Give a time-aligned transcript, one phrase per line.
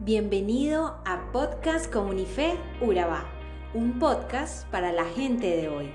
[0.00, 3.28] Bienvenido a Podcast Comunife Urabá,
[3.74, 5.90] un podcast para la gente de hoy.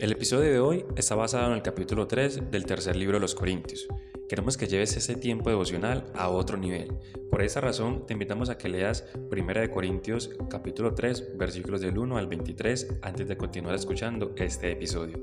[0.00, 3.36] El episodio de hoy está basado en el capítulo 3 del tercer libro de los
[3.36, 3.86] Corintios.
[4.30, 6.92] Queremos que lleves ese tiempo devocional a otro nivel.
[7.32, 12.16] Por esa razón, te invitamos a que leas 1 Corintios capítulo 3, versículos del 1
[12.16, 15.18] al 23 antes de continuar escuchando este episodio.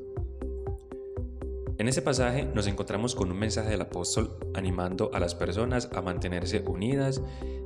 [1.77, 6.02] En ese pasaje nos encontramos con un mensaje del apóstol animando a las personas a
[6.02, 7.21] mantenerse unidas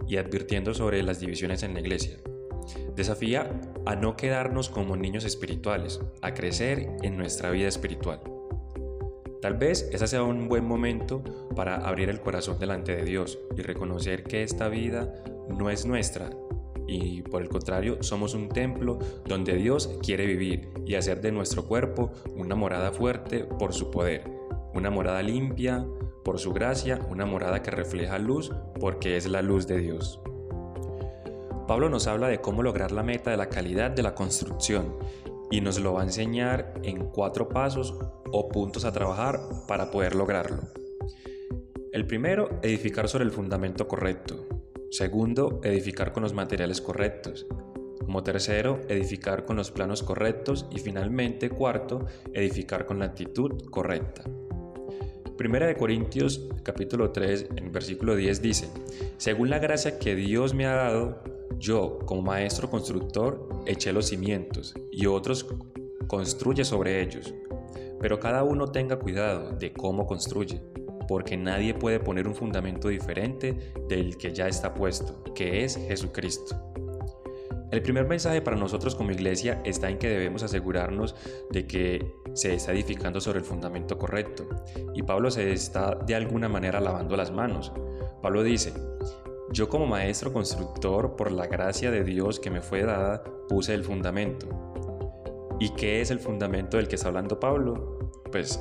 [0.08, 2.17] y advirtiendo sobre las divisiones en la iglesia.
[2.95, 3.49] Desafía
[3.88, 8.21] a no quedarnos como niños espirituales, a crecer en nuestra vida espiritual.
[9.41, 11.23] Tal vez ese sea un buen momento
[11.55, 15.12] para abrir el corazón delante de Dios y reconocer que esta vida
[15.50, 16.30] no es nuestra
[16.88, 21.66] y por el contrario somos un templo donde Dios quiere vivir y hacer de nuestro
[21.66, 24.30] cuerpo una morada fuerte por su poder,
[24.73, 25.86] una morada limpia
[26.23, 30.20] por su gracia, una morada que refleja luz porque es la luz de Dios.
[31.67, 34.98] Pablo nos habla de cómo lograr la meta de la calidad de la construcción
[35.52, 37.94] y nos lo va a enseñar en cuatro pasos
[38.31, 40.63] o puntos a trabajar para poder lograrlo.
[41.91, 44.47] El primero, edificar sobre el fundamento correcto.
[44.89, 47.45] Segundo, edificar con los materiales correctos.
[47.99, 50.66] Como tercero, edificar con los planos correctos.
[50.71, 54.23] Y finalmente, cuarto, edificar con la actitud correcta.
[55.38, 58.69] Primera de Corintios capítulo 3 en versículo 10 dice,
[59.17, 61.23] según la gracia que Dios me ha dado,
[61.62, 65.45] yo, como maestro constructor, eché los cimientos y otros
[66.08, 67.34] construye sobre ellos.
[68.00, 70.59] Pero cada uno tenga cuidado de cómo construye,
[71.08, 76.59] porque nadie puede poner un fundamento diferente del que ya está puesto, que es Jesucristo.
[77.70, 81.16] El primer mensaje para nosotros como iglesia está en que debemos asegurarnos
[81.52, 84.50] de que se está edificando sobre el fundamento correcto.
[84.95, 87.71] Y Pablo se está de alguna manera lavando las manos.
[88.21, 88.73] Pablo dice,
[89.52, 93.84] yo como maestro constructor, por la gracia de Dios que me fue dada, puse el
[93.84, 94.48] fundamento.
[95.60, 98.00] ¿Y qué es el fundamento del que está hablando Pablo?
[98.32, 98.60] Pues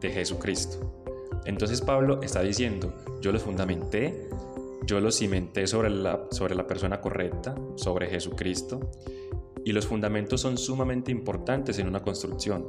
[0.00, 1.02] de Jesucristo.
[1.44, 4.28] Entonces Pablo está diciendo, yo los fundamenté,
[4.86, 8.80] yo los cimenté sobre la, sobre la persona correcta, sobre Jesucristo,
[9.64, 12.66] y los fundamentos son sumamente importantes en una construcción.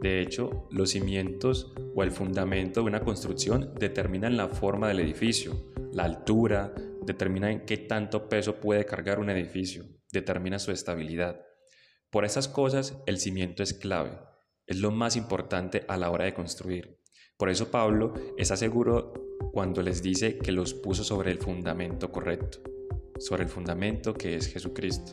[0.00, 5.52] De hecho, los cimientos o el fundamento de una construcción determinan la forma del edificio,
[5.92, 6.74] la altura,
[7.04, 11.40] determina en qué tanto peso puede cargar un edificio, determina su estabilidad.
[12.10, 14.18] Por esas cosas, el cimiento es clave,
[14.66, 17.00] es lo más importante a la hora de construir.
[17.36, 19.12] Por eso Pablo está seguro
[19.52, 22.58] cuando les dice que los puso sobre el fundamento correcto,
[23.18, 25.12] sobre el fundamento que es Jesucristo.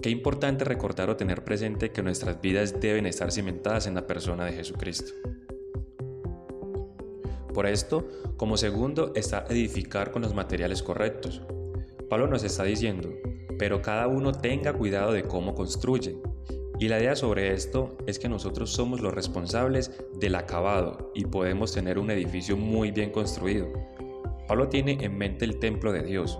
[0.00, 4.44] Qué importante recordar o tener presente que nuestras vidas deben estar cimentadas en la persona
[4.44, 5.12] de Jesucristo.
[7.56, 8.06] Por esto,
[8.36, 11.40] como segundo, está edificar con los materiales correctos.
[12.10, 13.08] Pablo nos está diciendo,
[13.58, 16.18] pero cada uno tenga cuidado de cómo construye.
[16.78, 19.90] Y la idea sobre esto es que nosotros somos los responsables
[20.20, 23.72] del acabado y podemos tener un edificio muy bien construido.
[24.46, 26.38] Pablo tiene en mente el templo de Dios.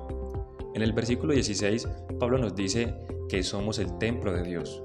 [0.75, 1.88] En el versículo 16,
[2.21, 2.94] Pablo nos dice
[3.31, 4.83] que somos el templo de Dios.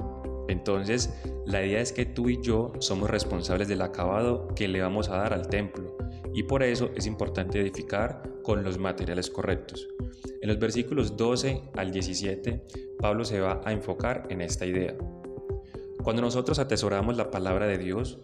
[0.47, 1.13] Entonces,
[1.45, 5.17] la idea es que tú y yo somos responsables del acabado que le vamos a
[5.17, 5.90] dar al templo
[6.33, 9.87] y por eso es importante edificar con los materiales correctos.
[10.41, 12.61] En los versículos 12 al 17,
[12.99, 14.95] Pablo se va a enfocar en esta idea.
[16.03, 18.19] Cuando nosotros atesoramos la palabra de Dios,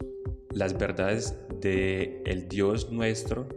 [0.52, 3.48] las verdades de el Dios nuestro,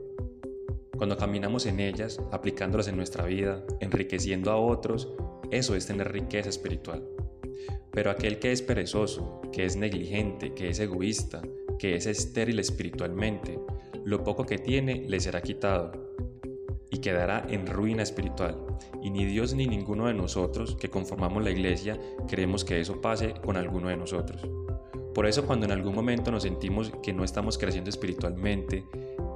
[0.97, 5.09] cuando caminamos en ellas, aplicándolas en nuestra vida, enriqueciendo a otros,
[5.51, 7.03] eso es tener riqueza espiritual.
[7.93, 11.41] Pero aquel que es perezoso, que es negligente, que es egoísta,
[11.79, 13.59] que es estéril espiritualmente,
[14.11, 15.93] lo poco que tiene le será quitado
[16.91, 18.57] y quedará en ruina espiritual.
[19.01, 21.97] Y ni Dios ni ninguno de nosotros que conformamos la iglesia
[22.29, 24.45] queremos que eso pase con alguno de nosotros.
[25.15, 28.85] Por eso cuando en algún momento nos sentimos que no estamos creciendo espiritualmente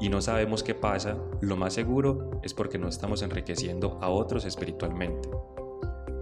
[0.01, 4.45] y no sabemos qué pasa, lo más seguro es porque no estamos enriqueciendo a otros
[4.45, 5.29] espiritualmente.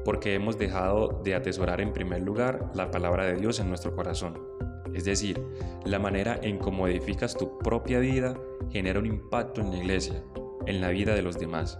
[0.04, 4.52] Porque hemos dejado de atesorar en primer lugar la palabra de Dios en nuestro corazón.
[4.94, 5.42] Es decir,
[5.84, 8.34] la manera en cómo edificas tu propia vida
[8.70, 10.22] genera un impacto en la iglesia,
[10.66, 11.78] en la vida de los demás.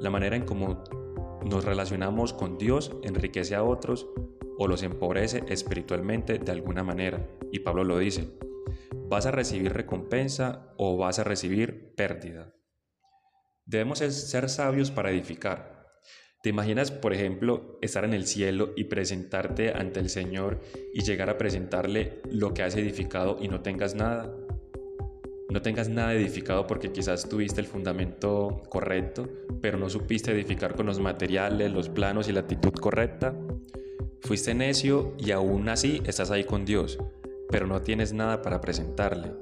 [0.00, 0.84] La manera en cómo
[1.44, 4.08] nos relacionamos con Dios enriquece a otros
[4.58, 7.26] o los empobrece espiritualmente de alguna manera.
[7.52, 8.38] Y Pablo lo dice,
[9.08, 12.54] vas a recibir recompensa o vas a recibir pérdida.
[13.64, 15.77] Debemos ser sabios para edificar.
[16.48, 20.62] ¿Te imaginas, por ejemplo, estar en el cielo y presentarte ante el Señor
[20.94, 24.34] y llegar a presentarle lo que has edificado y no tengas nada?
[25.50, 29.28] No tengas nada edificado porque quizás tuviste el fundamento correcto,
[29.60, 33.34] pero no supiste edificar con los materiales, los planos y la actitud correcta.
[34.22, 36.98] Fuiste necio y aún así estás ahí con Dios,
[37.50, 39.32] pero no tienes nada para presentarle.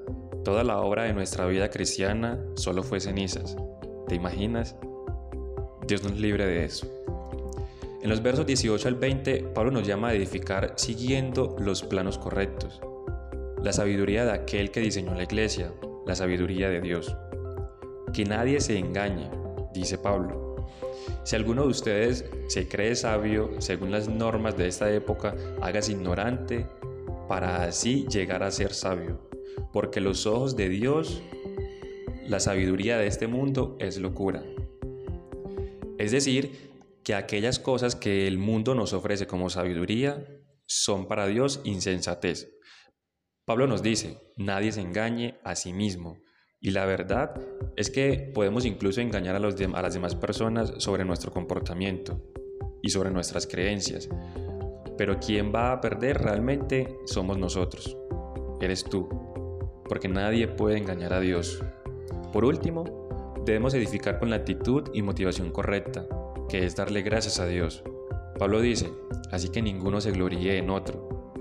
[0.44, 3.56] Toda la obra de nuestra vida cristiana solo fue cenizas.
[4.08, 4.74] ¿Te imaginas?
[5.86, 6.86] Dios nos libre de eso.
[8.02, 12.80] En los versos 18 al 20, Pablo nos llama a edificar siguiendo los planos correctos.
[13.62, 15.72] La sabiduría de aquel que diseñó la iglesia,
[16.04, 17.16] la sabiduría de Dios.
[18.12, 19.30] Que nadie se engañe,
[19.72, 20.66] dice Pablo.
[21.22, 26.66] Si alguno de ustedes se cree sabio según las normas de esta época, hágase ignorante
[27.28, 29.20] para así llegar a ser sabio.
[29.72, 31.22] Porque los ojos de Dios,
[32.26, 34.42] la sabiduría de este mundo es locura.
[35.98, 40.26] Es decir, que aquellas cosas que el mundo nos ofrece como sabiduría
[40.66, 42.52] son para Dios insensatez.
[43.44, 46.18] Pablo nos dice, nadie se engañe a sí mismo.
[46.60, 47.40] Y la verdad
[47.76, 52.24] es que podemos incluso engañar a, las demás personas sobre nuestro comportamiento
[52.82, 54.08] y sobre nuestras creencias.
[54.98, 57.96] Pero quien va a perder realmente somos nosotros.
[58.60, 59.08] Eres tú.
[59.88, 61.62] Porque nadie puede engañar a Dios.
[62.32, 63.05] Por último,
[63.46, 66.06] debemos edificar con la actitud y motivación correcta,
[66.48, 67.82] que es darle gracias a Dios.
[68.38, 68.90] Pablo dice,
[69.30, 71.32] así que ninguno se gloríe en otro,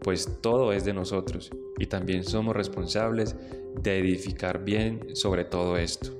[0.00, 3.36] pues todo es de nosotros y también somos responsables
[3.80, 6.18] de edificar bien sobre todo esto.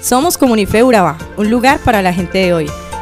[0.00, 2.89] Somos Comunife Urabá, un lugar para la gente de hoy.